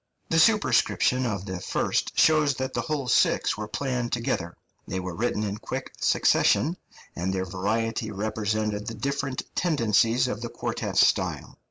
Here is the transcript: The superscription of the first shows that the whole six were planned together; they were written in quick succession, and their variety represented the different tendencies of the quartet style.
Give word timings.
The 0.31 0.39
superscription 0.39 1.27
of 1.27 1.45
the 1.45 1.59
first 1.59 2.17
shows 2.17 2.55
that 2.55 2.73
the 2.73 2.81
whole 2.81 3.07
six 3.07 3.55
were 3.55 3.67
planned 3.67 4.11
together; 4.11 4.57
they 4.87 4.99
were 4.99 5.13
written 5.13 5.43
in 5.43 5.57
quick 5.59 5.93
succession, 6.01 6.77
and 7.15 7.31
their 7.31 7.45
variety 7.45 8.09
represented 8.09 8.87
the 8.87 8.95
different 8.95 9.43
tendencies 9.55 10.27
of 10.27 10.41
the 10.41 10.49
quartet 10.49 10.97
style. 10.97 11.55